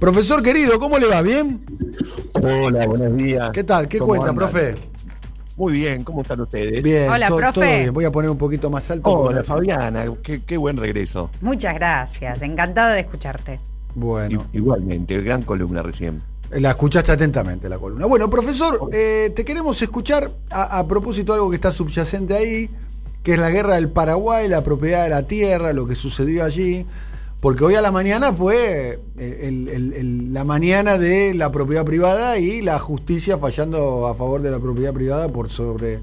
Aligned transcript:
Profesor 0.00 0.42
querido, 0.42 0.78
¿cómo 0.80 0.98
le 0.98 1.06
va? 1.06 1.20
¿Bien? 1.22 1.60
Hola, 2.42 2.86
buenos 2.86 3.16
días. 3.16 3.50
¿Qué 3.52 3.62
tal? 3.64 3.86
¿Qué 3.86 3.98
cuenta, 3.98 4.32
profe? 4.32 4.74
Muy 5.56 5.74
bien, 5.74 6.04
¿cómo 6.04 6.22
están 6.22 6.40
ustedes? 6.40 6.82
Bien, 6.82 7.10
Hola, 7.10 7.28
todo- 7.28 7.36
profe. 7.38 7.60
todo 7.60 7.76
bien. 7.78 7.92
Voy 7.92 8.04
a 8.06 8.10
poner 8.10 8.30
un 8.30 8.38
poquito 8.38 8.70
más 8.70 8.90
alto. 8.90 9.10
Hola, 9.10 9.44
Fabiana, 9.44 10.06
qué, 10.22 10.42
qué 10.42 10.56
buen 10.56 10.78
regreso. 10.78 11.30
Muchas 11.42 11.74
gracias, 11.74 12.40
encantada 12.40 12.94
de 12.94 13.00
escucharte. 13.00 13.60
Bueno, 13.94 14.46
I- 14.52 14.56
Igualmente, 14.56 15.20
gran 15.20 15.42
columna 15.42 15.82
recién. 15.82 16.22
la 16.50 16.70
escuchaste 16.70 17.12
atentamente 17.12 17.68
la 17.68 17.78
columna. 17.78 18.06
Bueno, 18.06 18.30
profesor, 18.30 18.88
eh, 18.92 19.30
te 19.36 19.44
queremos 19.44 19.82
escuchar 19.82 20.30
a, 20.48 20.78
a 20.78 20.86
propósito 20.88 21.32
de 21.34 21.36
algo 21.38 21.50
que 21.50 21.56
está 21.56 21.72
subyacente 21.72 22.34
ahí, 22.34 22.70
que 23.22 23.34
es 23.34 23.38
la 23.38 23.50
guerra 23.50 23.74
del 23.74 23.90
Paraguay, 23.90 24.48
la 24.48 24.64
propiedad 24.64 25.02
de 25.04 25.10
la 25.10 25.24
tierra, 25.24 25.74
lo 25.74 25.86
que 25.86 25.94
sucedió 25.94 26.42
allí. 26.44 26.86
Porque 27.40 27.64
hoy 27.64 27.74
a 27.74 27.80
la 27.80 27.90
mañana 27.90 28.34
fue 28.34 29.00
eh, 29.18 30.26
la 30.30 30.44
mañana 30.44 30.98
de 30.98 31.32
la 31.32 31.50
propiedad 31.50 31.86
privada 31.86 32.38
y 32.38 32.60
la 32.60 32.78
justicia 32.78 33.38
fallando 33.38 34.06
a 34.08 34.14
favor 34.14 34.42
de 34.42 34.50
la 34.50 34.58
propiedad 34.58 34.92
privada 34.92 35.26
por 35.28 35.48
sobre 35.48 36.00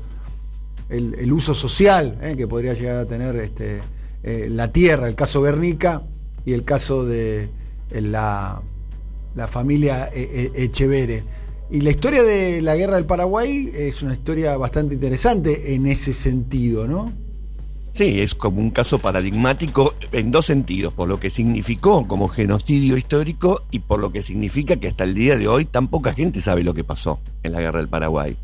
el, 0.90 1.32
uso 1.32 1.54
social 1.54 2.18
eh, 2.24 2.34
que 2.36 2.48
podría 2.48 2.74
llegar 2.74 2.98
a 2.98 3.06
tener 3.06 3.36
este, 3.36 3.82
eh, 4.24 4.48
la 4.50 4.72
tierra, 4.72 5.08
el 5.08 5.14
caso 5.14 5.44
Guernica 5.44 6.02
y 6.44 6.54
el 6.54 6.64
caso 6.64 7.06
de 7.06 7.50
la, 7.92 8.60
la 9.36 9.48
familia 9.48 10.10
Echevere. 10.12 11.24
Y 11.70 11.82
la 11.82 11.92
historia 11.92 12.24
de 12.24 12.64
la 12.64 12.76
guerra 12.76 12.96
del 12.96 13.06
Paraguay 13.06 13.70
es 13.76 14.02
una 14.02 14.14
historia 14.14 14.58
bastante 14.58 14.96
interesante 14.96 15.76
en 15.76 15.86
ese 15.86 16.14
sentido, 16.14 16.88
¿no? 16.88 17.27
Sí, 17.98 18.22
es 18.22 18.36
como 18.36 18.60
un 18.60 18.70
caso 18.70 19.00
paradigmático 19.00 19.96
en 20.12 20.30
dos 20.30 20.46
sentidos, 20.46 20.94
por 20.94 21.10
lo 21.10 21.20
que 21.20 21.32
significó 21.32 22.08
como 22.08 22.28
genocidio 22.28 22.96
histórico 22.96 23.64
y 23.72 23.80
por 23.80 23.98
lo 23.98 24.12
que 24.12 24.22
significa 24.22 24.76
que 24.76 24.90
hasta 24.90 25.04
el 25.04 25.16
día 25.16 25.36
de 25.36 25.48
hoy 25.48 25.66
tan 25.66 25.88
poca 25.88 26.14
gente 26.14 26.40
sabe 26.40 26.64
lo 26.64 26.76
que 26.76 26.84
pasó 26.84 27.20
en 27.42 27.54
la 27.54 27.60
guerra 27.60 27.80
del 27.80 27.90
Paraguay. 27.90 28.38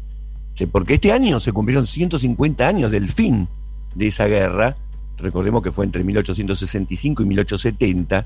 Sí, 0.56 0.66
porque 0.66 0.96
este 0.96 1.12
año 1.12 1.40
se 1.40 1.52
cumplieron 1.52 1.86
150 1.86 2.68
años 2.68 2.90
del 2.90 3.12
fin 3.12 3.48
de 3.94 4.08
esa 4.08 4.26
guerra, 4.26 4.76
recordemos 5.20 5.62
que 5.62 5.72
fue 5.72 5.86
entre 5.86 6.04
1865 6.04 7.22
y 7.22 7.26
1870, 7.28 8.26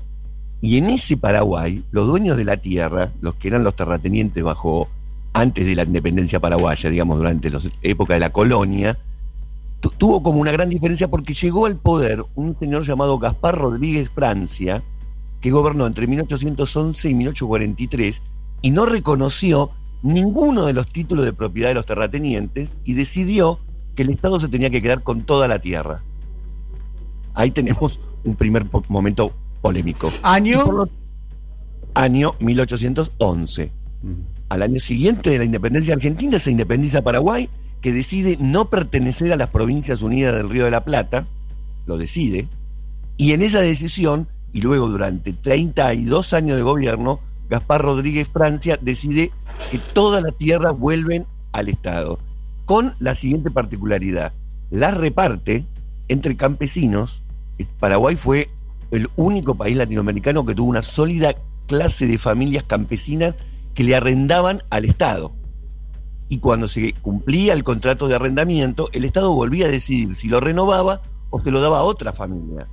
y 0.62 0.78
en 0.78 0.88
ese 0.88 1.18
Paraguay, 1.18 1.84
los 1.90 2.06
dueños 2.06 2.38
de 2.38 2.46
la 2.46 2.56
tierra, 2.56 3.12
los 3.20 3.34
que 3.34 3.48
eran 3.48 3.64
los 3.64 3.76
terratenientes 3.76 4.42
bajo 4.42 4.88
antes 5.34 5.66
de 5.66 5.76
la 5.76 5.84
independencia 5.84 6.40
paraguaya, 6.40 6.88
digamos, 6.88 7.18
durante 7.18 7.50
la 7.50 7.60
época 7.82 8.14
de 8.14 8.20
la 8.20 8.32
colonia, 8.32 8.98
tuvo 9.80 10.22
como 10.22 10.40
una 10.40 10.50
gran 10.52 10.68
diferencia 10.68 11.08
porque 11.08 11.34
llegó 11.34 11.66
al 11.66 11.76
poder 11.76 12.24
un 12.34 12.56
señor 12.58 12.84
llamado 12.84 13.18
Gaspar 13.18 13.56
Rodríguez 13.56 14.10
Francia, 14.10 14.82
que 15.40 15.50
gobernó 15.50 15.86
entre 15.86 16.06
1811 16.06 17.08
y 17.10 17.14
1843 17.14 18.22
y 18.62 18.70
no 18.70 18.86
reconoció 18.86 19.70
ninguno 20.02 20.66
de 20.66 20.72
los 20.72 20.88
títulos 20.88 21.24
de 21.24 21.32
propiedad 21.32 21.68
de 21.68 21.74
los 21.74 21.86
terratenientes 21.86 22.72
y 22.84 22.94
decidió 22.94 23.60
que 23.94 24.02
el 24.02 24.10
Estado 24.10 24.38
se 24.40 24.48
tenía 24.48 24.70
que 24.70 24.82
quedar 24.82 25.02
con 25.02 25.22
toda 25.22 25.46
la 25.48 25.60
tierra. 25.60 26.02
Ahí 27.34 27.50
tenemos 27.52 28.00
un 28.24 28.34
primer 28.34 28.66
po- 28.66 28.82
momento 28.88 29.32
polémico. 29.60 30.10
Año. 30.22 30.88
año 31.94 32.34
1811 32.40 33.72
al 34.48 34.62
año 34.62 34.80
siguiente 34.80 35.30
de 35.30 35.38
la 35.38 35.44
independencia 35.44 35.94
argentina 35.94 36.38
se 36.38 36.50
independiza 36.52 37.02
Paraguay, 37.02 37.48
que 37.80 37.92
decide 37.92 38.36
no 38.40 38.70
pertenecer 38.70 39.32
a 39.32 39.36
las 39.36 39.50
Provincias 39.50 40.02
Unidas 40.02 40.34
del 40.34 40.50
Río 40.50 40.64
de 40.64 40.70
la 40.70 40.84
Plata, 40.84 41.26
lo 41.86 41.96
decide, 41.96 42.48
y 43.16 43.32
en 43.32 43.42
esa 43.42 43.60
decisión, 43.60 44.28
y 44.52 44.60
luego 44.60 44.88
durante 44.88 45.32
32 45.32 46.32
años 46.32 46.56
de 46.56 46.62
gobierno, 46.62 47.20
Gaspar 47.48 47.82
Rodríguez 47.82 48.28
Francia 48.28 48.78
decide 48.80 49.32
que 49.70 49.78
toda 49.92 50.20
la 50.20 50.32
tierra 50.32 50.70
vuelven 50.70 51.26
al 51.52 51.68
Estado, 51.68 52.18
con 52.64 52.94
la 52.98 53.14
siguiente 53.14 53.50
particularidad, 53.50 54.32
la 54.70 54.90
reparte 54.90 55.64
entre 56.08 56.36
campesinos, 56.36 57.22
Paraguay 57.80 58.16
fue 58.16 58.50
el 58.90 59.08
único 59.16 59.54
país 59.54 59.76
latinoamericano 59.76 60.44
que 60.44 60.54
tuvo 60.54 60.70
una 60.70 60.82
sólida 60.82 61.34
clase 61.66 62.06
de 62.06 62.18
familias 62.18 62.64
campesinas 62.64 63.34
que 63.74 63.84
le 63.84 63.94
arrendaban 63.94 64.62
al 64.70 64.84
Estado. 64.84 65.32
Y 66.28 66.38
cuando 66.38 66.68
se 66.68 66.92
cumplía 66.94 67.54
el 67.54 67.64
contrato 67.64 68.08
de 68.08 68.14
arrendamiento, 68.14 68.90
el 68.92 69.04
Estado 69.04 69.32
volvía 69.32 69.66
a 69.66 69.70
decidir 69.70 70.14
si 70.14 70.28
lo 70.28 70.40
renovaba 70.40 71.00
o 71.30 71.40
se 71.40 71.50
lo 71.50 71.60
daba 71.60 71.78
a 71.78 71.84
otra 71.84 72.12
familia. 72.12 72.66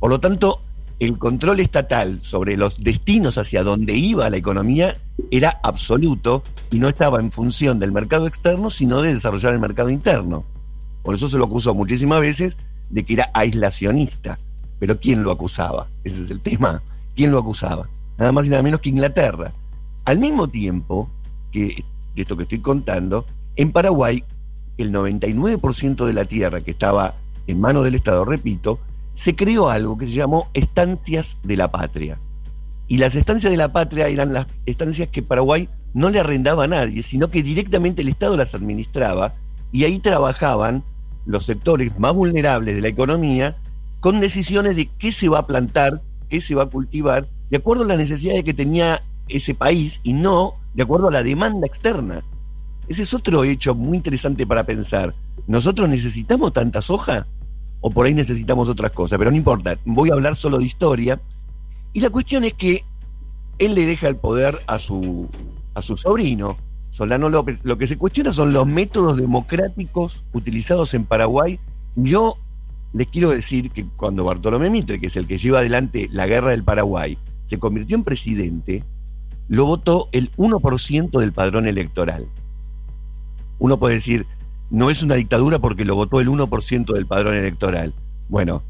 Por 0.00 0.10
lo 0.10 0.20
tanto, 0.20 0.60
el 0.98 1.18
control 1.18 1.60
estatal 1.60 2.20
sobre 2.22 2.56
los 2.56 2.82
destinos 2.82 3.38
hacia 3.38 3.62
donde 3.62 3.94
iba 3.94 4.30
la 4.30 4.38
economía 4.38 4.96
era 5.30 5.60
absoluto 5.62 6.42
y 6.70 6.78
no 6.78 6.88
estaba 6.88 7.20
en 7.20 7.30
función 7.30 7.78
del 7.78 7.92
mercado 7.92 8.26
externo, 8.26 8.70
sino 8.70 9.02
de 9.02 9.14
desarrollar 9.14 9.52
el 9.52 9.60
mercado 9.60 9.90
interno. 9.90 10.44
Por 11.02 11.14
eso 11.14 11.28
se 11.28 11.38
lo 11.38 11.44
acusó 11.44 11.74
muchísimas 11.74 12.20
veces 12.20 12.56
de 12.90 13.04
que 13.04 13.14
era 13.14 13.30
aislacionista. 13.34 14.38
Pero 14.78 14.98
¿quién 14.98 15.22
lo 15.22 15.30
acusaba? 15.30 15.88
Ese 16.04 16.24
es 16.24 16.30
el 16.30 16.40
tema. 16.40 16.82
¿Quién 17.14 17.30
lo 17.30 17.38
acusaba? 17.38 17.88
Nada 18.18 18.32
más 18.32 18.46
y 18.46 18.50
nada 18.50 18.62
menos 18.62 18.80
que 18.80 18.88
Inglaterra. 18.88 19.52
Al 20.04 20.18
mismo 20.18 20.48
tiempo 20.48 21.10
que 21.50 21.84
esto 22.22 22.36
que 22.36 22.44
estoy 22.44 22.60
contando, 22.60 23.26
en 23.56 23.72
Paraguay 23.72 24.24
el 24.78 24.92
99% 24.92 26.04
de 26.04 26.12
la 26.12 26.24
tierra 26.24 26.60
que 26.60 26.72
estaba 26.72 27.14
en 27.46 27.60
manos 27.60 27.84
del 27.84 27.94
Estado, 27.94 28.24
repito, 28.24 28.78
se 29.14 29.34
creó 29.34 29.70
algo 29.70 29.96
que 29.96 30.06
se 30.06 30.12
llamó 30.12 30.50
estancias 30.52 31.38
de 31.42 31.56
la 31.56 31.68
patria. 31.68 32.18
Y 32.88 32.98
las 32.98 33.14
estancias 33.14 33.50
de 33.50 33.56
la 33.56 33.72
patria 33.72 34.08
eran 34.08 34.32
las 34.32 34.46
estancias 34.66 35.08
que 35.08 35.22
Paraguay 35.22 35.68
no 35.94 36.10
le 36.10 36.20
arrendaba 36.20 36.64
a 36.64 36.68
nadie, 36.68 37.02
sino 37.02 37.28
que 37.28 37.42
directamente 37.42 38.02
el 38.02 38.08
Estado 38.08 38.36
las 38.36 38.54
administraba 38.54 39.32
y 39.72 39.84
ahí 39.84 39.98
trabajaban 39.98 40.84
los 41.24 41.46
sectores 41.46 41.98
más 41.98 42.14
vulnerables 42.14 42.74
de 42.74 42.80
la 42.82 42.88
economía 42.88 43.56
con 44.00 44.20
decisiones 44.20 44.76
de 44.76 44.86
qué 44.98 45.10
se 45.10 45.28
va 45.28 45.40
a 45.40 45.46
plantar, 45.46 46.02
qué 46.28 46.40
se 46.40 46.54
va 46.54 46.64
a 46.64 46.70
cultivar, 46.70 47.28
de 47.50 47.56
acuerdo 47.56 47.84
a 47.84 47.86
las 47.86 47.98
necesidades 47.98 48.44
que 48.44 48.54
tenía 48.54 49.02
ese 49.28 49.54
país 49.54 50.00
y 50.04 50.12
no 50.12 50.54
de 50.76 50.82
acuerdo 50.82 51.08
a 51.08 51.10
la 51.10 51.22
demanda 51.22 51.66
externa. 51.66 52.22
Ese 52.86 53.02
es 53.02 53.14
otro 53.14 53.42
hecho 53.44 53.74
muy 53.74 53.96
interesante 53.96 54.46
para 54.46 54.64
pensar. 54.64 55.14
¿Nosotros 55.46 55.88
necesitamos 55.88 56.52
tanta 56.52 56.82
soja? 56.82 57.26
¿O 57.80 57.90
por 57.90 58.06
ahí 58.06 58.12
necesitamos 58.12 58.68
otras 58.68 58.92
cosas? 58.92 59.18
Pero 59.18 59.30
no 59.30 59.36
importa, 59.38 59.78
voy 59.86 60.10
a 60.10 60.12
hablar 60.12 60.36
solo 60.36 60.58
de 60.58 60.66
historia. 60.66 61.18
Y 61.94 62.00
la 62.00 62.10
cuestión 62.10 62.44
es 62.44 62.52
que 62.52 62.84
él 63.58 63.74
le 63.74 63.86
deja 63.86 64.06
el 64.08 64.16
poder 64.16 64.58
a 64.66 64.78
su, 64.78 65.28
a 65.72 65.80
su 65.80 65.96
sobrino, 65.96 66.58
Solano 66.90 67.30
López. 67.30 67.58
Lo 67.62 67.78
que 67.78 67.86
se 67.86 67.96
cuestiona 67.96 68.34
son 68.34 68.52
los 68.52 68.66
métodos 68.66 69.16
democráticos 69.16 70.24
utilizados 70.34 70.92
en 70.92 71.06
Paraguay. 71.06 71.58
Yo 71.96 72.36
les 72.92 73.06
quiero 73.06 73.30
decir 73.30 73.70
que 73.70 73.86
cuando 73.96 74.24
Bartolomé 74.24 74.68
Mitre, 74.68 75.00
que 75.00 75.06
es 75.06 75.16
el 75.16 75.26
que 75.26 75.38
lleva 75.38 75.60
adelante 75.60 76.08
la 76.12 76.26
guerra 76.26 76.50
del 76.50 76.64
Paraguay, 76.64 77.16
se 77.46 77.58
convirtió 77.58 77.96
en 77.96 78.04
presidente, 78.04 78.84
lo 79.48 79.66
votó 79.66 80.08
el 80.12 80.32
1% 80.36 81.18
del 81.20 81.32
padrón 81.32 81.66
electoral. 81.66 82.26
Uno 83.58 83.78
puede 83.78 83.96
decir, 83.96 84.26
no 84.70 84.90
es 84.90 85.02
una 85.02 85.14
dictadura 85.14 85.58
porque 85.58 85.84
lo 85.84 85.94
votó 85.94 86.20
el 86.20 86.28
1% 86.28 86.92
del 86.92 87.06
padrón 87.06 87.34
electoral. 87.34 87.94
Bueno, 88.28 88.62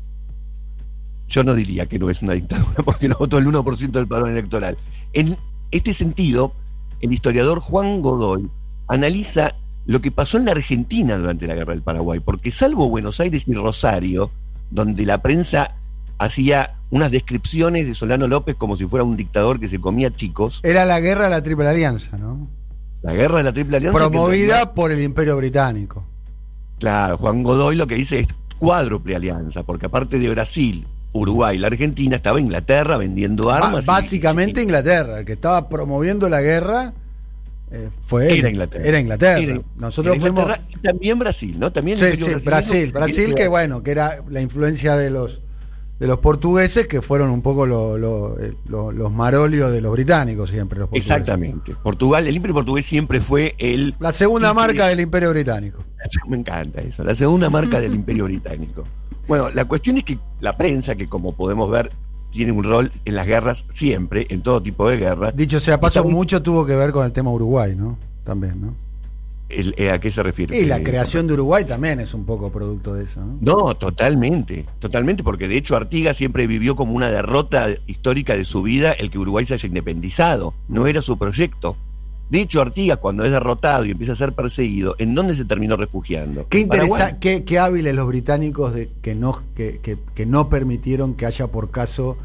yo 1.28 1.42
no 1.42 1.54
diría 1.54 1.86
que 1.86 1.98
no 1.98 2.10
es 2.10 2.22
una 2.22 2.34
dictadura 2.34 2.82
porque 2.84 3.08
lo 3.08 3.16
votó 3.16 3.38
el 3.38 3.46
1% 3.46 3.90
del 3.90 4.06
padrón 4.06 4.30
electoral. 4.30 4.76
En 5.12 5.36
este 5.70 5.94
sentido, 5.94 6.52
el 7.00 7.12
historiador 7.12 7.60
Juan 7.60 8.02
Godoy 8.02 8.48
analiza 8.88 9.54
lo 9.86 10.00
que 10.00 10.10
pasó 10.10 10.36
en 10.36 10.46
la 10.46 10.52
Argentina 10.52 11.16
durante 11.16 11.46
la 11.46 11.54
Guerra 11.54 11.72
del 11.72 11.82
Paraguay, 11.82 12.20
porque 12.20 12.50
salvo 12.50 12.88
Buenos 12.88 13.20
Aires 13.20 13.46
y 13.46 13.54
Rosario, 13.54 14.30
donde 14.70 15.06
la 15.06 15.22
prensa 15.22 15.76
hacía 16.18 16.74
unas 16.90 17.10
descripciones 17.10 17.86
de 17.86 17.94
Solano 17.94 18.26
López 18.28 18.56
como 18.56 18.76
si 18.76 18.86
fuera 18.86 19.04
un 19.04 19.16
dictador 19.16 19.58
que 19.60 19.68
se 19.68 19.80
comía 19.80 20.10
chicos, 20.14 20.60
Era 20.62 20.84
la 20.84 21.00
guerra 21.00 21.24
de 21.24 21.30
la 21.30 21.42
Triple 21.42 21.68
Alianza, 21.68 22.16
¿no? 22.16 22.48
la 23.02 23.12
guerra 23.12 23.38
de 23.38 23.44
la 23.44 23.52
Triple 23.52 23.76
Alianza... 23.76 23.98
Promovida 23.98 24.72
por 24.74 24.90
el 24.92 25.00
Imperio 25.02 25.36
Británico. 25.36 26.04
Claro, 26.78 27.18
Juan 27.18 27.42
Godoy 27.42 27.76
lo 27.76 27.86
que 27.86 27.94
dice 27.94 28.20
es 28.20 28.26
cuádruple 28.58 29.14
alianza, 29.16 29.62
porque 29.62 29.86
aparte 29.86 30.18
de 30.18 30.28
Brasil, 30.30 30.86
Uruguay 31.12 31.56
la 31.58 31.68
Argentina, 31.68 32.16
estaba 32.16 32.40
Inglaterra 32.40 32.96
vendiendo 32.96 33.50
armas. 33.50 33.84
básicamente 33.86 34.60
y- 34.60 34.64
Inglaterra, 34.64 35.20
el 35.20 35.24
que 35.24 35.32
estaba 35.34 35.68
promoviendo 35.68 36.28
la 36.28 36.40
guerra 36.40 36.92
eh, 37.70 37.88
fue 38.06 38.38
Era 38.38 38.48
Inglaterra. 38.48 38.84
Era 38.84 39.00
Inglaterra. 39.00 39.38
Era- 39.40 39.60
Nosotros 39.76 40.14
era 40.14 40.20
fuimos 40.22 40.42
Inglaterra 40.44 40.68
y 40.70 40.78
también 40.80 41.18
Brasil, 41.18 41.56
¿no? 41.58 41.72
También 41.72 41.98
Sí, 41.98 42.06
sí, 42.16 42.34
Brasil, 42.44 42.92
Brasil 42.92 43.34
que 43.34 43.48
bueno, 43.48 43.82
que 43.82 43.90
era 43.92 44.22
la 44.28 44.40
influencia 44.40 44.96
de 44.96 45.10
los 45.10 45.42
de 45.98 46.06
los 46.06 46.18
portugueses 46.18 46.86
que 46.88 47.00
fueron 47.00 47.30
un 47.30 47.40
poco 47.42 47.64
lo- 47.66 47.96
lo- 47.96 48.38
eh, 48.38 48.54
lo- 48.68 48.92
los 48.92 49.10
marolios 49.12 49.72
de 49.72 49.80
los 49.80 49.92
británicos 49.92 50.50
siempre 50.50 50.78
los. 50.78 50.88
Exactamente. 50.92 51.74
Portugal, 51.82 52.26
el 52.26 52.36
imperio 52.36 52.54
portugués 52.54 52.84
siempre 52.86 53.20
fue 53.20 53.54
el... 53.58 53.94
La 53.98 54.12
segunda 54.12 54.52
marca 54.52 54.86
del 54.88 55.00
Imperio 55.00 55.30
Británico. 55.30 55.82
Me 56.28 56.36
encanta 56.36 56.80
eso, 56.82 57.02
la 57.02 57.14
segunda 57.14 57.48
marca 57.50 57.80
del 57.80 57.94
imperio 57.94 58.24
británico. 58.24 58.84
Bueno, 59.26 59.48
la 59.50 59.64
cuestión 59.64 59.96
es 59.98 60.04
que 60.04 60.18
la 60.40 60.56
prensa, 60.56 60.94
que 60.94 61.08
como 61.08 61.34
podemos 61.34 61.68
ver, 61.70 61.90
tiene 62.30 62.52
un 62.52 62.62
rol 62.62 62.92
en 63.04 63.14
las 63.16 63.26
guerras 63.26 63.64
siempre, 63.72 64.26
en 64.28 64.42
todo 64.42 64.62
tipo 64.62 64.88
de 64.88 64.98
guerra. 64.98 65.32
Dicho 65.32 65.58
sea 65.58 65.80
paso, 65.80 66.04
mucho 66.04 66.42
tuvo 66.42 66.64
que 66.66 66.76
ver 66.76 66.92
con 66.92 67.04
el 67.06 67.12
tema 67.12 67.30
Uruguay, 67.30 67.74
¿no? 67.74 67.98
También, 68.24 68.60
¿no? 68.60 68.74
Eh, 69.48 69.90
¿A 69.90 70.00
qué 70.00 70.10
se 70.10 70.22
refiere? 70.22 70.58
Y 70.58 70.64
la 70.64 70.82
creación 70.82 71.26
de 71.28 71.34
Uruguay 71.34 71.64
también 71.64 72.00
es 72.00 72.14
un 72.14 72.24
poco 72.24 72.50
producto 72.50 72.94
de 72.94 73.04
eso. 73.04 73.20
¿no? 73.20 73.38
no, 73.40 73.76
totalmente, 73.76 74.66
totalmente, 74.80 75.22
porque 75.22 75.46
de 75.46 75.56
hecho 75.56 75.76
Artigas 75.76 76.16
siempre 76.16 76.48
vivió 76.48 76.74
como 76.74 76.94
una 76.94 77.10
derrota 77.10 77.68
histórica 77.86 78.36
de 78.36 78.44
su 78.44 78.62
vida 78.62 78.92
el 78.92 79.10
que 79.10 79.18
Uruguay 79.18 79.46
se 79.46 79.54
haya 79.54 79.68
independizado, 79.68 80.54
no 80.68 80.86
era 80.86 81.00
su 81.00 81.16
proyecto. 81.16 81.76
De 82.28 82.40
hecho, 82.40 82.60
Artigas, 82.60 82.98
cuando 82.98 83.24
es 83.24 83.30
derrotado 83.30 83.84
y 83.84 83.92
empieza 83.92 84.14
a 84.14 84.16
ser 84.16 84.32
perseguido, 84.32 84.96
¿en 84.98 85.14
dónde 85.14 85.36
se 85.36 85.44
terminó 85.44 85.76
refugiando? 85.76 86.48
Qué 86.48 86.58
interesante, 86.58 87.44
qué, 87.44 87.58
hábiles 87.60 87.94
los 87.94 88.08
británicos 88.08 88.74
de 88.74 88.90
que 89.00 89.14
no, 89.14 89.44
que, 89.54 89.80
que, 89.80 90.26
no 90.26 90.48
permitieron 90.48 91.14
que 91.14 91.24
haya 91.24 91.46
por 91.46 91.70
caso 91.70 92.16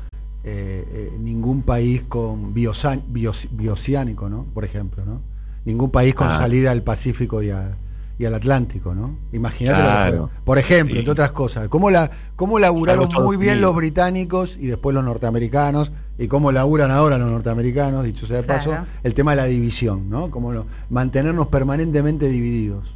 eh, 0.44 0.84
eh, 0.92 1.12
ningún 1.20 1.62
país 1.62 2.02
con 2.02 2.52
bioceánico, 2.52 4.28
¿no? 4.28 4.46
Por 4.56 4.66
ejemplo, 4.66 5.06
¿no? 5.06 5.22
Ningún 5.66 5.92
país 5.92 6.16
con 6.16 6.28
ah. 6.28 6.38
salida 6.38 6.72
al 6.72 6.82
Pacífico 6.84 7.42
y, 7.42 7.52
al 7.52 8.36
Atlántico, 8.36 8.94
¿no? 8.94 9.16
Imagínate, 9.34 10.20
por 10.46 10.60
ejemplo, 10.60 10.96
entre 10.98 11.12
otras 11.12 11.32
cosas, 11.32 11.68
cómo 11.70 11.90
la 11.90 12.12
cómo 12.36 12.60
laburaron 12.60 13.10
muy 13.24 13.36
bien 13.36 13.62
los 13.62 13.76
británicos 13.76 14.58
y 14.60 14.68
después 14.68 14.94
los 14.94 15.04
norteamericanos 15.04 15.92
y 16.20 16.28
cómo 16.28 16.52
laburan 16.52 16.92
ahora 16.92 17.18
los 17.18 17.32
norteamericanos, 17.32 18.04
dicho 18.04 18.28
sea 18.28 18.38
de 18.38 18.44
paso, 18.44 18.76
el 19.04 19.14
tema 19.16 19.32
de 19.32 19.38
la 19.38 19.46
división, 19.46 20.10
¿no? 20.10 20.30
Como 20.30 20.66
mantenernos 20.90 21.48
permanentemente 21.48 22.30
divididos. 22.30 22.94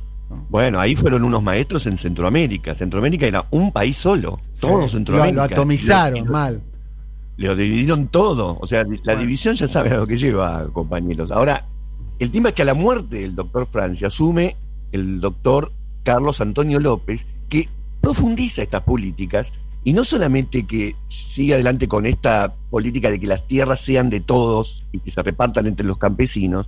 Bueno, 0.49 0.79
ahí 0.79 0.95
fueron 0.95 1.23
unos 1.23 1.41
maestros 1.41 1.85
en 1.85 1.97
Centroamérica. 1.97 2.75
Centroamérica 2.75 3.25
era 3.25 3.45
un 3.51 3.71
país 3.71 3.97
solo, 3.97 4.39
todo 4.59 4.87
Centroamérica. 4.89 5.35
Lo, 5.35 5.43
atomizaron 5.43 6.27
mal. 6.27 6.61
Lo 7.37 7.55
dividieron 7.55 8.07
todo. 8.07 8.57
O 8.59 8.67
sea, 8.67 8.85
la 9.03 9.15
división 9.15 9.55
ya 9.55 9.67
sabe 9.67 9.89
a 9.91 9.97
lo 9.97 10.07
que 10.07 10.17
lleva, 10.17 10.67
compañeros. 10.71 11.31
Ahora, 11.31 11.65
el 12.19 12.31
tema 12.31 12.49
es 12.49 12.55
que 12.55 12.61
a 12.61 12.65
la 12.65 12.73
muerte 12.73 13.21
del 13.21 13.35
doctor 13.35 13.67
Francia 13.67 14.07
asume 14.07 14.55
el 14.91 15.19
doctor 15.19 15.71
Carlos 16.03 16.39
Antonio 16.39 16.79
López, 16.79 17.25
que 17.49 17.67
profundiza 18.01 18.61
estas 18.61 18.83
políticas 18.83 19.51
y 19.83 19.93
no 19.93 20.03
solamente 20.03 20.65
que 20.65 20.95
sigue 21.09 21.53
adelante 21.53 21.87
con 21.87 22.05
esta 22.05 22.55
política 22.69 23.11
de 23.11 23.19
que 23.19 23.27
las 23.27 23.45
tierras 23.45 23.81
sean 23.81 24.09
de 24.09 24.19
todos 24.19 24.83
y 24.91 24.99
que 24.99 25.11
se 25.11 25.21
repartan 25.21 25.67
entre 25.67 25.85
los 25.85 25.97
campesinos, 25.97 26.67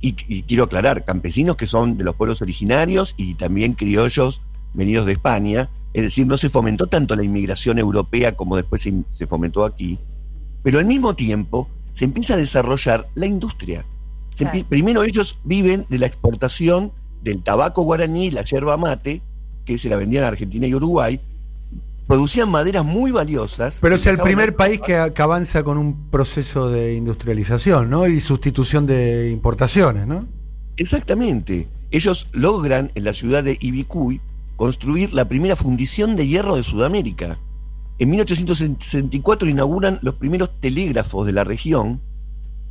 y, 0.00 0.12
quiero 0.42 0.64
aclarar, 0.64 1.04
campesinos 1.04 1.56
que 1.56 1.66
son 1.66 1.96
de 1.96 2.04
los 2.04 2.14
pueblos 2.16 2.42
originarios 2.42 3.14
y 3.16 3.34
también 3.34 3.72
criollos 3.72 4.42
venidos 4.74 5.06
de 5.06 5.12
España, 5.12 5.70
es 5.94 6.02
decir, 6.02 6.26
no 6.26 6.36
se 6.36 6.50
fomentó 6.50 6.86
tanto 6.86 7.16
la 7.16 7.24
inmigración 7.24 7.78
europea 7.78 8.36
como 8.36 8.56
después 8.56 8.82
se 8.82 9.26
fomentó 9.26 9.64
aquí, 9.64 9.98
pero 10.62 10.78
al 10.78 10.84
mismo 10.84 11.14
tiempo 11.14 11.68
se 11.94 12.04
empieza 12.04 12.34
a 12.34 12.38
desarrollar 12.38 13.08
la 13.14 13.26
industria. 13.26 13.86
Primero 14.68 15.02
ellos 15.02 15.38
viven 15.44 15.86
de 15.88 15.98
la 15.98 16.06
exportación 16.06 16.92
del 17.22 17.42
tabaco 17.42 17.82
guaraní, 17.82 18.30
la 18.30 18.44
yerba 18.44 18.76
mate, 18.76 19.22
que 19.64 19.78
se 19.78 19.88
la 19.88 19.96
vendían 19.96 20.24
a 20.24 20.28
Argentina 20.28 20.66
y 20.66 20.74
Uruguay, 20.74 21.20
producían 22.06 22.50
maderas 22.50 22.84
muy 22.84 23.10
valiosas. 23.10 23.78
Pero 23.80 23.96
es 23.96 24.06
el 24.06 24.18
primer 24.18 24.54
país 24.54 24.80
que, 24.80 24.96
avanza 24.96 25.62
con 25.64 25.78
un 25.78 26.10
proceso 26.10 26.70
de 26.70 26.94
industrialización, 26.94 27.90
¿no? 27.90 28.06
Y 28.06 28.20
sustitución 28.20 28.86
de 28.86 29.30
importaciones, 29.30 30.06
¿no? 30.06 30.26
Exactamente. 30.76 31.68
Ellos 31.90 32.28
logran 32.32 32.92
en 32.94 33.04
la 33.04 33.12
ciudad 33.12 33.42
de 33.42 33.56
Ibicuy 33.60 34.20
construir 34.56 35.12
la 35.12 35.28
primera 35.28 35.56
fundición 35.56 36.16
de 36.16 36.26
hierro 36.26 36.56
de 36.56 36.62
Sudamérica. 36.62 37.38
En 37.98 38.10
1864 38.10 39.48
inauguran 39.48 39.98
los 40.02 40.14
primeros 40.14 40.60
telégrafos 40.60 41.26
de 41.26 41.32
la 41.32 41.44
región 41.44 42.00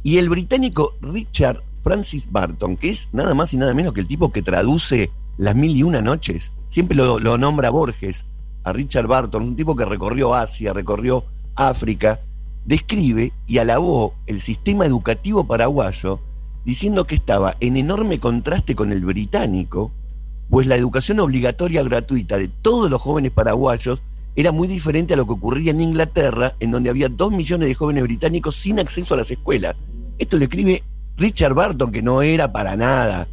y 0.05 0.19
el 0.19 0.29
británico 0.29 0.93
Richard 1.01 1.63
Francis 1.81 2.31
Barton, 2.31 2.77
que 2.77 2.91
es 2.91 3.09
nada 3.11 3.33
más 3.33 3.55
y 3.55 3.57
nada 3.57 3.73
menos 3.73 3.91
que 3.91 4.01
el 4.01 4.07
tipo 4.07 4.31
que 4.31 4.43
traduce 4.43 5.09
Las 5.39 5.55
Mil 5.55 5.75
y 5.75 5.81
Una 5.81 5.99
Noches, 5.99 6.51
siempre 6.69 6.95
lo, 6.95 7.37
nombra 7.39 7.71
Borges, 7.71 8.23
a 8.63 8.71
Richard 8.71 9.07
Barton, 9.07 9.41
un 9.41 9.55
tipo 9.55 9.75
que 9.75 9.83
recorrió 9.83 10.35
Asia, 10.35 10.73
recorrió 10.73 11.25
África, 11.55 12.19
describe 12.65 13.33
y 13.47 13.57
alabó 13.57 14.13
el 14.27 14.41
sistema 14.41 14.85
educativo 14.85 15.47
paraguayo 15.47 16.19
diciendo 16.63 17.07
que 17.07 17.15
estaba 17.15 17.57
en 17.59 17.75
enorme 17.75 18.19
contraste 18.19 18.75
con 18.75 18.91
el 18.91 19.03
británico, 19.03 19.91
pues 20.51 20.67
la 20.67 20.75
educación 20.75 21.19
obligatoria 21.19 21.81
gratuita 21.81 22.37
de 22.37 22.47
todos 22.47 22.91
los 22.91 23.01
jóvenes 23.01 23.31
paraguayos 23.31 24.03
era 24.35 24.51
muy 24.51 24.67
diferente 24.67 25.15
a 25.15 25.17
lo 25.17 25.25
que 25.25 25.33
ocurría 25.33 25.71
en 25.71 25.81
Inglaterra, 25.81 26.53
en 26.59 26.69
donde 26.69 26.91
había 26.91 27.09
dos 27.09 27.31
millones 27.31 27.69
de 27.69 27.73
jóvenes 27.73 28.03
británicos 28.03 28.55
sin 28.55 28.79
acceso 28.79 29.15
a 29.15 29.17
las 29.17 29.31
escuelas. 29.31 29.75
Esto 30.17 30.38
le 30.38 30.45
escribe 30.45 30.83
Richard 31.17 31.53
Barton, 31.53 31.91
que 31.91 32.01
no 32.01 32.21
era 32.21 32.51
para 32.51 32.75
nada 32.75 33.27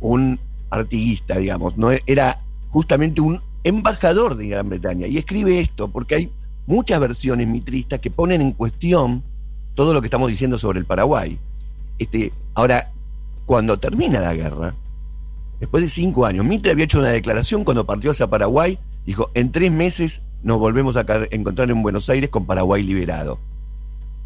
un 0.00 0.38
artiguista, 0.70 1.38
digamos, 1.38 1.76
no 1.76 1.90
era 1.90 2.40
justamente 2.70 3.20
un 3.20 3.40
embajador 3.64 4.36
de 4.36 4.48
Gran 4.48 4.68
Bretaña. 4.68 5.06
Y 5.06 5.18
escribe 5.18 5.60
esto 5.60 5.88
porque 5.88 6.14
hay 6.14 6.32
muchas 6.66 7.00
versiones 7.00 7.48
mitristas 7.48 8.00
que 8.00 8.10
ponen 8.10 8.40
en 8.40 8.52
cuestión 8.52 9.22
todo 9.74 9.94
lo 9.94 10.00
que 10.00 10.06
estamos 10.06 10.28
diciendo 10.28 10.58
sobre 10.58 10.78
el 10.78 10.84
Paraguay. 10.84 11.38
Este, 11.98 12.32
ahora, 12.54 12.92
cuando 13.46 13.78
termina 13.78 14.20
la 14.20 14.34
guerra, 14.34 14.74
después 15.60 15.82
de 15.82 15.88
cinco 15.88 16.26
años, 16.26 16.44
Mitre 16.44 16.72
había 16.72 16.84
hecho 16.84 17.00
una 17.00 17.08
declaración 17.08 17.64
cuando 17.64 17.86
partió 17.86 18.10
hacia 18.10 18.26
Paraguay, 18.26 18.78
dijo, 19.06 19.30
en 19.34 19.50
tres 19.50 19.72
meses 19.72 20.20
nos 20.42 20.58
volvemos 20.58 20.96
a 20.96 21.04
encontrar 21.30 21.70
en 21.70 21.82
Buenos 21.82 22.08
Aires 22.10 22.30
con 22.30 22.46
Paraguay 22.46 22.82
liberado. 22.82 23.38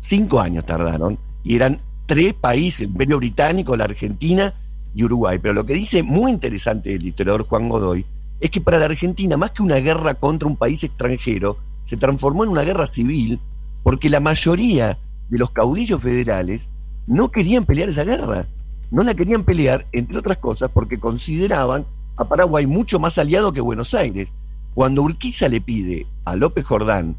Cinco 0.01 0.41
años 0.41 0.67
tardaron 0.67 1.19
y 1.45 1.57
eran 1.57 1.81
tres 2.07 2.35
países, 2.35 2.83
el 2.83 2.89
Imperio 2.89 3.19
Británico, 3.19 3.77
la 3.77 3.85
Argentina 3.85 4.55
y 4.95 5.05
Uruguay. 5.05 5.39
Pero 5.41 5.55
lo 5.55 5.67
que 5.67 5.75
dice 5.75 6.03
muy 6.03 6.31
interesante 6.31 6.95
el 6.95 7.07
historiador 7.07 7.47
Juan 7.47 7.69
Godoy 7.69 8.05
es 8.41 8.51
que 8.51 8.61
para 8.61 8.79
la 8.79 8.87
Argentina, 8.87 9.37
más 9.37 9.53
que 9.53 9.63
una 9.63 9.77
guerra 9.77 10.15
contra 10.15 10.49
un 10.49 10.57
país 10.57 10.83
extranjero, 10.83 11.59
se 11.85 11.97
transformó 11.97 12.45
en 12.45 12.51
una 12.51 12.63
guerra 12.63 12.87
civil 12.87 13.41
porque 13.83 14.11
la 14.11 14.21
mayoría 14.21 14.99
de 15.29 15.39
los 15.39 15.51
caudillos 15.51 16.01
federales 16.01 16.69
no 17.07 17.31
querían 17.31 17.65
pelear 17.65 17.89
esa 17.89 18.05
guerra. 18.05 18.47
No 18.91 19.03
la 19.03 19.15
querían 19.15 19.45
pelear, 19.45 19.87
entre 19.93 20.19
otras 20.19 20.39
cosas, 20.39 20.71
porque 20.73 21.01
consideraban 21.01 21.87
a 22.17 22.25
Paraguay 22.25 22.67
mucho 22.67 22.99
más 22.99 23.19
aliado 23.19 23.53
que 23.53 23.61
Buenos 23.61 23.95
Aires. 23.95 24.29
Cuando 24.75 25.03
Urquiza 25.03 25.49
le 25.49 25.61
pide 25.61 26.07
a 26.25 26.37
López 26.37 26.65
Jordán 26.65 27.17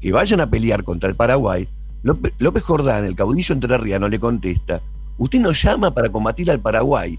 que 0.00 0.12
vayan 0.12 0.40
a 0.40 0.50
pelear 0.50 0.84
contra 0.84 1.08
el 1.08 1.14
Paraguay, 1.14 1.68
López, 2.02 2.62
Jordán, 2.62 3.04
el 3.04 3.14
caudillo 3.14 3.54
entrerriano, 3.54 4.08
le 4.08 4.18
contesta, 4.18 4.80
usted 5.18 5.40
nos 5.40 5.62
llama 5.62 5.92
para 5.92 6.08
combatir 6.08 6.50
al 6.50 6.60
Paraguay. 6.60 7.18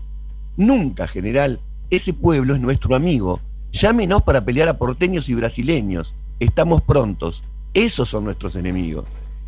Nunca, 0.58 1.08
general, 1.08 1.60
ese 1.90 2.14
pueblo 2.14 2.56
es 2.56 2.62
nuestro 2.62 2.96
amigo. 2.96 3.40
Llámenos 3.72 4.24
para 4.24 4.44
pelear 4.44 4.68
a 4.68 4.78
porteños 4.78 5.30
y 5.30 5.36
brasileños. 5.36 6.14
Estamos 6.40 6.82
prontos. 6.82 7.44
Esos 7.74 8.10
son 8.10 8.26
nuestros 8.26 8.56
enemigos. 8.56 9.06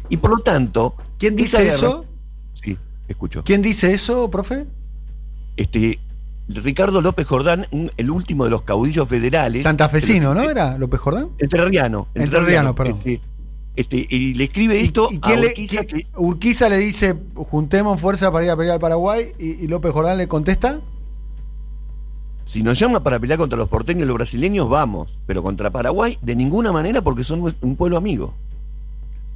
Y 0.10 0.18
por 0.18 0.32
lo 0.32 0.38
tanto... 0.40 0.96
¿Quién 1.18 1.36
dice 1.36 1.68
eso? 1.68 2.06
Sí, 2.54 2.78
escucho. 3.08 3.44
¿Quién 3.44 3.62
dice 3.62 3.94
eso, 3.94 4.30
profe? 4.30 4.66
Este, 5.58 6.00
Ricardo 6.48 7.02
López 7.02 7.26
Jordán, 7.28 7.68
el 7.98 8.10
último 8.12 8.46
de 8.46 8.52
los 8.52 8.62
caudillos 8.64 9.08
federales. 9.08 9.64
Santafesino, 9.64 10.34
¿no 10.34 10.50
era 10.50 10.78
López 10.78 11.00
Jordán? 11.00 11.30
Entrerriano. 11.40 12.08
Entrerriano, 12.14 12.76
perdón. 12.76 12.98
Este, 13.00 13.22
este, 13.76 14.06
y 14.08 14.36
le 14.36 14.44
escribe 14.44 14.80
esto 14.82 15.10
¿Y, 15.12 15.20
a 15.22 15.34
Urquiza, 15.34 15.82
le, 15.82 16.08
Urquiza 16.16 16.70
le 16.70 16.78
dice, 16.78 17.16
juntemos 17.36 18.00
fuerza 18.00 18.32
para 18.32 18.46
ir 18.46 18.52
a 18.52 18.58
pelear 18.58 18.76
al 18.76 18.80
Paraguay, 18.80 19.34
y, 19.40 19.68
López 19.68 19.92
Jordán 19.92 20.18
le 20.18 20.28
contesta. 20.28 20.80
Si 22.46 22.62
nos 22.62 22.78
llama 22.78 23.02
para 23.02 23.20
pelear 23.20 23.40
contra 23.40 23.58
los 23.58 23.70
porteños 23.70 24.04
y 24.04 24.08
los 24.08 24.16
brasileños, 24.16 24.70
vamos, 24.70 25.18
pero 25.26 25.42
contra 25.42 25.72
Paraguay 25.72 26.20
de 26.22 26.36
ninguna 26.36 26.72
manera 26.72 27.02
porque 27.02 27.24
son 27.24 27.56
un 27.62 27.76
pueblo 27.76 27.98
amigo. 27.98 28.34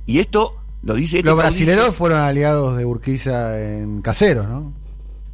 Y 0.06 0.20
esto 0.20 0.56
lo 0.84 0.94
dice... 0.94 1.18
Este 1.18 1.30
los 1.30 1.38
brasileños 1.38 1.96
fueron 1.96 2.20
aliados 2.20 2.78
de 2.78 2.86
Urquiza 2.86 3.60
en 3.60 4.02
Casero, 4.02 4.44
¿no? 4.44 4.74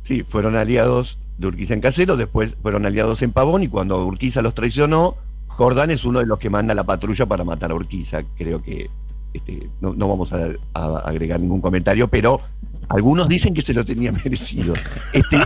Sí, 0.04 0.24
fueron 0.24 0.56
aliados 0.56 1.20
de 1.38 1.48
Urquiza 1.48 1.74
en 1.74 1.82
Casero, 1.82 2.16
después 2.16 2.56
fueron 2.62 2.86
aliados 2.86 3.22
en 3.22 3.32
Pavón 3.32 3.64
y 3.64 3.68
cuando 3.68 4.06
Urquiza 4.06 4.42
los 4.42 4.54
traicionó, 4.54 5.18
Jordán 5.56 5.92
es 5.92 6.04
uno 6.04 6.20
de 6.20 6.26
los 6.26 6.40
que 6.40 6.50
manda 6.50 6.74
la 6.74 6.84
patrulla 6.84 7.26
para 7.26 7.44
matar 7.44 7.72
a 7.72 7.76
Urquiza. 7.76 8.24
Creo 8.36 8.62
que 8.62 8.90
este, 9.34 9.70
no, 9.82 9.94
vamos 9.96 10.34
a, 10.34 10.54
agregar 10.74 11.40
ningún 11.40 11.62
comentario, 11.62 12.08
pero 12.08 12.42
algunos 12.90 13.28
dicen 13.28 13.54
que 13.54 13.62
se 13.62 13.74
lo 13.74 13.86
tenía 13.86 14.12
merecido. 14.24 14.74
Este, 15.12 15.38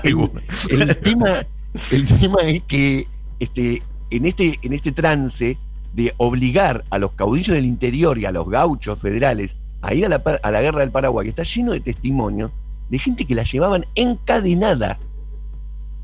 el, 0.69 0.97
tema, 0.97 1.45
el 1.91 2.05
tema 2.05 2.37
es 2.43 2.63
que 2.63 3.07
este, 3.39 3.81
en, 4.09 4.25
este, 4.25 4.59
en 4.61 4.73
este 4.73 4.91
trance 4.91 5.57
de 5.93 6.13
obligar 6.17 6.85
a 6.89 6.99
los 6.99 7.13
caudillos 7.13 7.55
del 7.55 7.65
interior 7.65 8.17
y 8.17 8.25
a 8.25 8.31
los 8.31 8.47
gauchos 8.49 8.99
federales 8.99 9.55
a 9.81 9.93
ir 9.93 10.05
a 10.05 10.09
la, 10.09 10.15
a 10.43 10.51
la 10.51 10.61
guerra 10.61 10.81
del 10.81 10.91
Paraguay, 10.91 11.27
está 11.27 11.43
lleno 11.43 11.71
de 11.71 11.79
testimonios 11.79 12.51
de 12.89 12.99
gente 12.99 13.25
que 13.25 13.35
la 13.35 13.43
llevaban 13.43 13.85
encadenada 13.95 14.99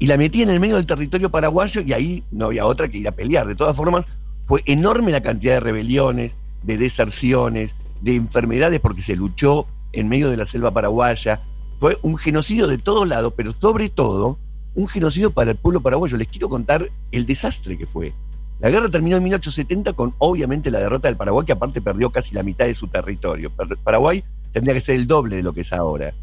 y 0.04 0.08
la 0.08 0.18
metía 0.18 0.44
en 0.44 0.50
el 0.50 0.60
medio 0.60 0.76
del 0.76 0.86
territorio 0.86 1.30
paraguayo 1.30 1.80
y 1.80 1.94
ahí 1.94 2.26
no 2.30 2.48
había 2.48 2.66
otra 2.66 2.90
que 2.90 2.98
ir 2.98 3.08
a 3.08 3.14
pelear. 3.14 3.48
De 3.48 3.56
todas 3.56 3.74
formas, 3.74 4.06
fue 4.44 4.62
enorme 4.66 5.14
la 5.14 5.22
cantidad 5.22 5.54
de 5.54 5.60
rebeliones, 5.62 6.36
de 6.62 6.78
deserciones, 6.78 7.74
de 8.02 8.18
enfermedades 8.18 8.82
porque 8.82 9.02
se 9.02 9.16
luchó 9.16 9.66
en 9.94 10.10
medio 10.10 10.30
de 10.30 10.36
la 10.36 10.46
selva 10.46 10.74
paraguaya. 10.74 11.44
Fue 11.80 11.98
un 12.02 12.18
genocidio 12.18 12.68
de 12.68 12.78
todos 12.80 13.08
lados, 13.08 13.32
pero 13.38 13.54
sobre 13.54 13.88
todo 13.88 14.40
un 14.76 14.90
genocidio 14.90 15.32
para 15.32 15.52
el 15.52 15.58
pueblo 15.58 15.80
paraguayo. 15.80 16.18
Les 16.18 16.28
quiero 16.28 16.50
contar 16.50 16.92
el 17.14 17.26
desastre 17.26 17.78
que 17.78 17.86
fue. 17.86 18.12
La 18.60 18.70
guerra 18.70 18.90
terminó 18.90 19.16
en 19.16 19.24
1870 19.24 19.94
con 19.94 20.16
obviamente 20.18 20.70
la 20.70 20.80
derrota 20.80 21.08
del 21.08 21.16
Paraguay, 21.16 21.46
que 21.46 21.54
aparte 21.54 21.82
perdió 21.82 22.10
casi 22.10 22.36
la 22.36 22.44
mitad 22.44 22.66
de 22.66 22.76
su 22.76 22.90
territorio. 22.90 23.54
Paraguay 23.86 24.22
tendría 24.52 24.74
que 24.74 24.82
ser 24.82 24.96
el 24.96 25.08
doble 25.08 25.38
de 25.38 25.44
lo 25.44 25.54
que 25.54 25.62
es 25.62 25.72
ahora. 25.72 26.14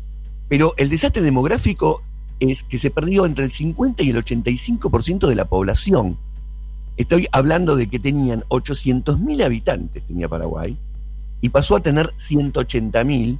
Pero 0.50 0.74
el 0.76 0.90
desastre 0.90 1.22
demográfico 1.22 2.02
es 2.40 2.64
que 2.64 2.78
se 2.78 2.90
perdió 2.90 3.26
entre 3.26 3.44
el 3.44 3.52
50 3.52 4.02
y 4.02 4.10
el 4.10 4.24
85% 4.24 5.28
de 5.28 5.34
la 5.34 5.44
población. 5.44 6.16
Estoy 6.96 7.28
hablando 7.32 7.76
de 7.76 7.88
que 7.88 7.98
tenían 7.98 8.44
800.000 8.48 9.44
habitantes, 9.44 10.02
tenía 10.06 10.28
Paraguay, 10.28 10.76
y 11.40 11.48
pasó 11.50 11.76
a 11.76 11.80
tener 11.80 12.10
180.000, 12.16 13.38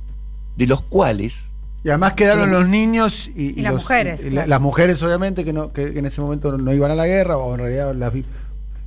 de 0.56 0.66
los 0.66 0.82
cuales... 0.82 1.46
Y 1.82 1.88
además 1.88 2.12
quedaron 2.12 2.50
los 2.50 2.68
niños 2.68 3.30
y, 3.34 3.60
las 3.62 3.72
mujeres. 3.72 4.24
Las 4.32 4.60
mujeres, 4.60 5.02
obviamente, 5.02 5.44
que, 5.44 5.52
no, 5.54 5.72
que, 5.72 5.84
en 5.84 6.04
ese 6.04 6.20
momento 6.20 6.56
no 6.58 6.72
iban 6.74 6.90
a 6.90 6.94
la 6.94 7.06
guerra, 7.06 7.38
o 7.38 7.54
en 7.54 7.60
realidad 7.60 7.94
las... 7.94 8.14
Y, 8.14 8.24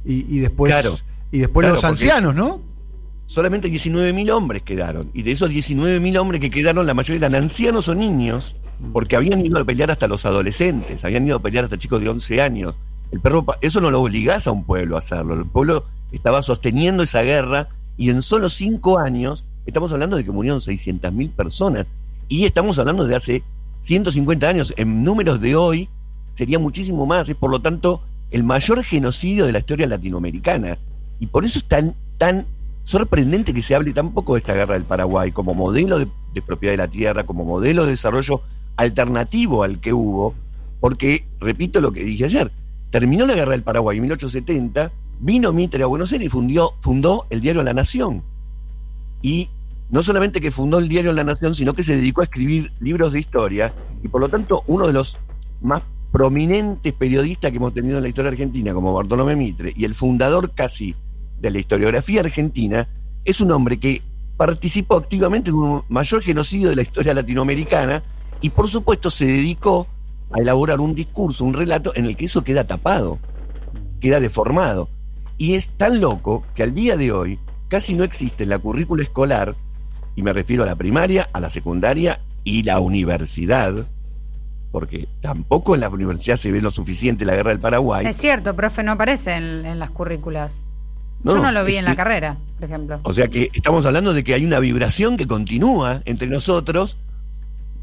y 0.05 0.39
después, 0.39 0.73
y 1.31 1.39
después 1.39 1.67
los 1.67 1.83
ancianos, 1.83 2.35
¿no? 2.35 2.61
Solamente 3.25 3.69
19.000 3.69 4.31
hombres 4.31 4.63
quedaron. 4.63 5.09
Y 5.13 5.23
de 5.23 5.31
esos 5.31 5.49
19.000 5.49 6.19
hombres 6.19 6.41
que 6.41 6.51
quedaron, 6.51 6.85
la 6.85 6.93
mayoría 6.93 7.27
eran 7.27 7.41
ancianos 7.41 7.87
o 7.87 7.95
niños, 7.95 8.55
porque 8.91 9.15
habían 9.15 9.45
ido 9.45 9.59
a 9.59 9.63
pelear 9.63 9.91
hasta 9.91 10.07
los 10.07 10.25
adolescentes, 10.25 11.03
habían 11.03 11.25
ido 11.25 11.37
a 11.37 11.41
pelear 11.41 11.65
hasta 11.65 11.77
chicos 11.77 12.01
de 12.01 12.09
11 12.09 12.41
años. 12.41 12.75
El 13.11 13.19
perro, 13.19 13.45
eso 13.61 13.79
no 13.79 13.91
lo 13.91 14.01
obligás 14.01 14.47
a 14.47 14.51
un 14.51 14.63
pueblo 14.63 14.95
a 14.95 14.99
hacerlo. 14.99 15.35
El 15.35 15.45
pueblo 15.45 15.85
estaba 16.11 16.43
sosteniendo 16.43 17.03
esa 17.03 17.21
guerra 17.21 17.69
y 17.97 18.09
en 18.09 18.21
solo 18.21 18.49
5 18.49 18.99
años 18.99 19.45
estamos 19.65 19.91
hablando 19.91 20.17
de 20.17 20.25
que 20.25 20.31
murieron 20.31 20.59
600.000 20.59 21.31
personas. 21.31 21.85
Y 22.27 22.45
estamos 22.45 22.79
hablando 22.79 23.05
de 23.05 23.15
hace 23.15 23.43
150 23.83 24.47
años. 24.47 24.73
En 24.77 25.03
números 25.03 25.39
de 25.41 25.55
hoy 25.55 25.89
sería 26.35 26.59
muchísimo 26.59 27.05
más. 27.05 27.29
Es 27.29 27.35
por 27.35 27.51
lo 27.51 27.61
tanto 27.61 28.01
el 28.31 28.43
mayor 28.43 28.83
genocidio 28.83 29.45
de 29.45 29.51
la 29.51 29.59
historia 29.59 29.87
latinoamericana. 29.87 30.79
Y 31.19 31.27
por 31.27 31.45
eso 31.45 31.59
es 31.59 31.65
tan, 31.65 31.95
tan 32.17 32.47
sorprendente 32.83 33.53
que 33.53 33.61
se 33.61 33.75
hable 33.75 33.93
tan 33.93 34.11
poco 34.11 34.33
de 34.33 34.39
esta 34.39 34.53
guerra 34.53 34.73
del 34.73 34.83
Paraguay 34.83 35.31
como 35.31 35.53
modelo 35.53 35.99
de, 35.99 36.07
propiedad 36.41 36.73
de 36.73 36.77
la 36.77 36.87
tierra, 36.87 37.23
como 37.23 37.45
modelo 37.45 37.85
de 37.85 37.91
desarrollo 37.91 38.41
alternativo 38.75 39.63
al 39.63 39.79
que 39.79 39.93
hubo, 39.93 40.33
porque, 40.79 41.25
repito 41.39 41.81
lo 41.81 41.91
que 41.91 42.03
dije 42.03 42.25
ayer, 42.25 42.51
terminó 42.89 43.25
la 43.25 43.35
guerra 43.35 43.51
del 43.51 43.63
Paraguay 43.63 43.97
en 43.97 44.03
1870, 44.03 44.91
vino 45.19 45.53
Mitre 45.53 45.83
a 45.83 45.87
Buenos 45.87 46.11
Aires 46.11 46.27
y 46.27 46.29
fundió, 46.29 46.73
fundó 46.81 47.25
el 47.29 47.41
diario 47.41 47.63
La 47.63 47.73
Nación. 47.73 48.23
Y 49.21 49.49
no 49.89 50.03
solamente 50.03 50.41
que 50.41 50.51
fundó 50.51 50.79
el 50.79 50.89
diario 50.89 51.13
La 51.13 51.23
Nación, 51.23 51.55
sino 51.55 51.73
que 51.73 51.83
se 51.83 51.95
dedicó 51.95 52.21
a 52.21 52.25
escribir 52.25 52.71
libros 52.79 53.13
de 53.13 53.19
historia 53.19 53.73
y 54.03 54.07
por 54.07 54.21
lo 54.21 54.29
tanto 54.29 54.63
uno 54.67 54.87
de 54.87 54.93
los 54.93 55.17
más 55.61 55.83
prominentes 56.11 56.93
periodistas 56.93 57.49
que 57.49 57.57
hemos 57.57 57.73
tenido 57.73 57.97
en 57.97 58.03
la 58.03 58.09
historia 58.09 58.29
argentina, 58.29 58.73
como 58.73 58.93
Bartolomé 58.93 59.35
Mitre, 59.35 59.73
y 59.75 59.85
el 59.85 59.95
fundador 59.95 60.51
casi 60.53 60.95
de 61.39 61.49
la 61.49 61.59
historiografía 61.59 62.21
argentina, 62.21 62.87
es 63.25 63.41
un 63.41 63.51
hombre 63.51 63.79
que 63.79 64.01
participó 64.37 64.97
activamente 64.97 65.49
en 65.49 65.55
un 65.55 65.83
mayor 65.89 66.21
genocidio 66.21 66.69
de 66.69 66.75
la 66.75 66.81
historia 66.83 67.13
latinoamericana 67.13 68.03
y 68.43 68.49
por 68.49 68.69
supuesto 68.69 69.09
se 69.09 69.25
dedicó 69.25 69.87
a 70.33 70.39
elaborar 70.39 70.81
un 70.81 70.93
discurso, 70.93 71.45
un 71.45 71.53
relato 71.53 71.93
en 71.95 72.05
el 72.05 72.17
que 72.17 72.25
eso 72.25 72.43
queda 72.43 72.65
tapado, 72.65 73.17
queda 74.01 74.19
deformado. 74.19 74.89
Y 75.37 75.53
es 75.53 75.69
tan 75.69 76.01
loco 76.01 76.43
que 76.53 76.61
al 76.61 76.75
día 76.75 76.97
de 76.97 77.13
hoy 77.13 77.39
casi 77.69 77.93
no 77.93 78.03
existe 78.03 78.43
en 78.43 78.49
la 78.49 78.59
currícula 78.59 79.01
escolar, 79.01 79.55
y 80.15 80.23
me 80.23 80.33
refiero 80.33 80.63
a 80.63 80.65
la 80.65 80.75
primaria, 80.75 81.29
a 81.31 81.39
la 81.39 81.49
secundaria 81.49 82.19
y 82.43 82.63
la 82.63 82.81
universidad, 82.81 83.87
porque 84.73 85.07
tampoco 85.21 85.73
en 85.73 85.81
la 85.81 85.89
universidad 85.89 86.35
se 86.35 86.51
ve 86.51 86.61
lo 86.61 86.69
suficiente 86.69 87.23
la 87.23 87.35
guerra 87.35 87.51
del 87.51 87.61
Paraguay. 87.61 88.05
Es 88.05 88.17
cierto, 88.17 88.57
profe, 88.57 88.83
no 88.83 88.91
aparece 88.91 89.35
en 89.35 89.79
las 89.79 89.89
currículas. 89.89 90.65
Yo 91.23 91.41
no 91.41 91.53
lo 91.53 91.63
vi 91.63 91.77
en 91.77 91.85
la 91.85 91.95
carrera, 91.95 92.37
por 92.59 92.65
ejemplo. 92.65 92.99
O 93.03 93.13
sea 93.13 93.29
que 93.29 93.49
estamos 93.53 93.85
hablando 93.85 94.13
de 94.13 94.25
que 94.25 94.33
hay 94.33 94.43
una 94.43 94.59
vibración 94.59 95.15
que 95.15 95.25
continúa 95.27 96.01
entre 96.03 96.27
nosotros 96.27 96.97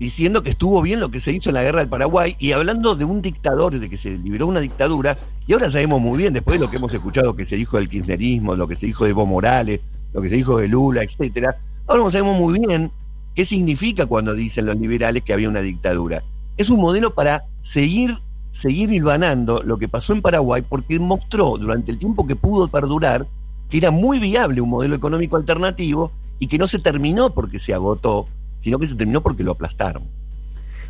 diciendo 0.01 0.43
que 0.43 0.49
estuvo 0.49 0.81
bien 0.81 0.99
lo 0.99 1.11
que 1.11 1.21
se 1.21 1.31
hizo 1.31 1.51
en 1.51 1.55
la 1.57 1.63
guerra 1.63 1.81
del 1.81 1.91
Paraguay 1.91 2.35
y 2.39 2.53
hablando 2.53 2.97
de 2.97 3.05
un 3.05 3.21
dictador, 3.21 3.79
de 3.79 3.91
que 3.91 3.99
se 3.99 4.17
liberó 4.17 4.47
una 4.47 4.61
dictadura, 4.61 5.19
y 5.47 5.53
ahora 5.53 5.71
sabemos 5.71 6.01
muy 6.01 6.17
bien, 6.17 6.33
después 6.33 6.59
de 6.59 6.65
lo 6.65 6.71
que 6.71 6.79
hemos 6.79 6.95
escuchado 6.95 7.37
que 7.37 7.45
se 7.45 7.57
dijo 7.57 7.77
del 7.77 7.91
kirchnerismo, 7.91 8.57
lo 8.57 8.67
que 8.67 8.75
se 8.75 8.87
dijo 8.87 9.05
de 9.05 9.11
Evo 9.11 9.27
Morales, 9.27 9.83
lo 10.15 10.23
que 10.23 10.31
se 10.31 10.37
dijo 10.37 10.57
de 10.57 10.69
Lula, 10.69 11.03
etcétera, 11.03 11.59
ahora 11.87 12.11
sabemos 12.11 12.35
muy 12.35 12.59
bien 12.59 12.91
qué 13.35 13.45
significa 13.45 14.07
cuando 14.07 14.33
dicen 14.33 14.65
los 14.65 14.77
liberales 14.77 15.23
que 15.23 15.35
había 15.35 15.51
una 15.51 15.61
dictadura. 15.61 16.25
Es 16.57 16.71
un 16.71 16.81
modelo 16.81 17.13
para 17.13 17.45
seguir 17.61 18.19
seguir 18.53 18.91
hilvanando 18.91 19.63
lo 19.63 19.79
que 19.79 19.89
pasó 19.89 20.13
en 20.13 20.23
Paraguay 20.23 20.65
porque 20.69 20.99
mostró 20.99 21.57
durante 21.57 21.93
el 21.93 21.99
tiempo 21.99 22.27
que 22.27 22.37
pudo 22.37 22.69
perdurar 22.69 23.27
que 23.69 23.79
era 23.79 23.91
muy 23.91 24.19
viable 24.19 24.61
un 24.61 24.71
modelo 24.71 24.97
económico 24.97 25.37
alternativo 25.37 26.11
y 26.41 26.49
que 26.49 26.59
no 26.59 26.67
se 26.67 26.81
terminó 26.81 27.33
porque 27.33 27.59
se 27.59 27.75
agotó, 27.75 28.27
sino 28.61 28.79
que 28.79 28.87
se 28.87 28.95
terminó 28.95 29.23
porque 29.23 29.43
lo 29.43 29.53
aplastaron. 29.53 30.05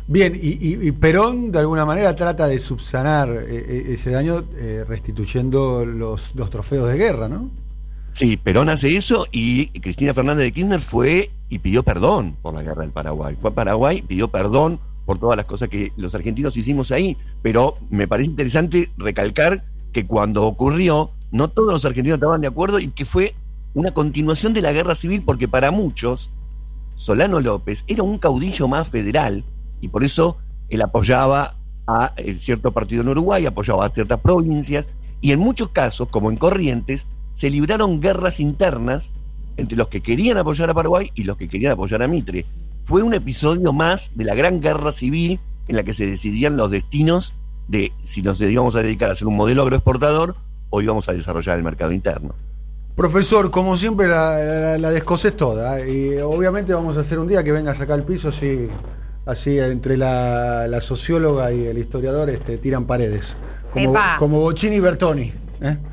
Bien, 0.07 0.37
y, 0.41 0.91
Perón 0.93 1.51
de 1.51 1.59
alguna 1.59 1.85
manera 1.85 2.15
trata 2.15 2.47
de 2.47 2.59
subsanar 2.59 3.29
eh, 3.29 3.45
eh, 3.49 3.83
ese 3.89 4.11
daño 4.11 4.43
eh, 4.57 4.83
restituyendo 4.87 5.85
los, 5.85 6.35
los 6.35 6.49
trofeos 6.49 6.89
de 6.89 6.97
guerra, 6.97 7.29
¿no? 7.29 7.49
Sí, 8.13 8.35
Perón 8.35 8.69
hace 8.69 8.97
eso 8.97 9.25
y 9.31 9.67
Cristina 9.79 10.13
Fernández 10.13 10.45
de 10.45 10.51
Kirchner 10.51 10.81
fue 10.81 11.31
y 11.49 11.59
pidió 11.59 11.83
perdón 11.83 12.35
por 12.41 12.53
la 12.53 12.61
guerra 12.61 12.81
del 12.81 12.91
Paraguay. 12.91 13.37
Fue 13.39 13.51
a 13.51 13.53
Paraguay, 13.53 14.01
pidió 14.01 14.27
perdón 14.27 14.79
por 15.05 15.19
todas 15.19 15.37
las 15.37 15.45
cosas 15.45 15.69
que 15.69 15.93
los 15.97 16.13
argentinos 16.13 16.57
hicimos 16.57 16.91
ahí, 16.91 17.17
pero 17.41 17.77
me 17.89 18.07
parece 18.07 18.29
interesante 18.29 18.91
recalcar 18.97 19.63
que 19.93 20.05
cuando 20.05 20.45
ocurrió, 20.45 21.11
no 21.31 21.49
todos 21.49 21.71
los 21.71 21.85
argentinos 21.85 22.17
estaban 22.17 22.41
de 22.41 22.47
acuerdo 22.47 22.79
y 22.79 22.89
que 22.89 23.05
fue 23.05 23.33
una 23.73 23.93
continuación 23.93 24.53
de 24.53 24.61
la 24.61 24.73
guerra 24.73 24.95
civil, 24.95 25.23
porque 25.25 25.47
para 25.47 25.71
muchos, 25.71 26.29
Solano 26.95 27.39
López 27.39 27.83
era 27.87 28.03
un 28.03 28.17
caudillo 28.17 28.67
más 28.67 28.87
federal 28.87 29.43
y 29.81 29.87
por 29.87 30.03
eso 30.03 30.37
él 30.69 30.81
apoyaba 30.81 31.55
a 31.87 32.13
eh, 32.17 32.37
cierto 32.39 32.71
partido 32.71 33.01
en 33.01 33.09
Uruguay, 33.09 33.45
apoyaba 33.45 33.85
a 33.85 33.89
ciertas 33.89 34.19
provincias, 34.19 34.85
y 35.19 35.33
en 35.33 35.39
muchos 35.39 35.69
casos, 35.69 36.07
como 36.09 36.31
en 36.31 36.37
Corrientes, 36.37 37.05
se 37.33 37.49
libraron 37.49 37.99
guerras 37.99 38.39
internas 38.39 39.09
entre 39.57 39.77
los 39.77 39.87
que 39.89 40.01
querían 40.01 40.37
apoyar 40.37 40.69
a 40.69 40.73
Paraguay 40.73 41.11
y 41.15 41.23
los 41.23 41.37
que 41.37 41.47
querían 41.47 41.73
apoyar 41.73 42.01
a 42.01 42.07
Mitre 42.07 42.45
fue 42.85 43.03
un 43.03 43.13
episodio 43.13 43.73
más 43.73 44.11
de 44.15 44.25
la 44.25 44.33
gran 44.33 44.61
guerra 44.61 44.91
civil 44.91 45.39
en 45.67 45.75
la 45.75 45.83
que 45.83 45.93
se 45.93 46.07
decidían 46.07 46.57
los 46.57 46.71
destinos 46.71 47.33
de 47.67 47.93
si 48.03 48.21
nos 48.21 48.41
íbamos 48.41 48.75
a 48.75 48.81
dedicar 48.81 49.11
a 49.11 49.15
ser 49.15 49.27
un 49.27 49.35
modelo 49.35 49.61
agroexportador 49.61 50.35
o 50.69 50.81
íbamos 50.81 51.07
a 51.09 51.13
desarrollar 51.13 51.57
el 51.57 51.63
mercado 51.63 51.91
interno. 51.91 52.33
Profesor, 52.95 53.51
como 53.51 53.77
siempre 53.77 54.07
la, 54.07 54.77
la, 54.77 55.01
toda 55.37 55.79
¿eh? 55.79 55.91
y 55.91 56.17
obviamente 56.19 56.73
vamos 56.73 56.97
a 56.97 57.01
hacer 57.01 57.19
un 57.19 57.27
día 57.27 57.43
que 57.43 57.51
venga 57.51 57.71
a 57.71 57.75
sacar 57.75 57.97
el 57.97 58.05
piso 58.05 58.29
así, 58.29 58.69
así 59.25 59.57
entre 59.59 59.97
la, 59.97 60.79
socióloga 60.81 61.51
y 61.51 61.65
el 61.65 61.77
historiador 61.77 62.29
este, 62.29 62.57
tiran 62.57 62.85
paredes, 62.85 63.35
como, 63.73 63.95
como 64.19 64.39
Bochini 64.41 64.75
y 64.75 64.79
Bertoni. 64.79 65.33
¿eh? 65.61 65.77